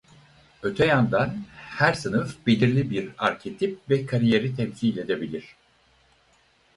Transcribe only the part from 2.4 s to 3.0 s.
belirli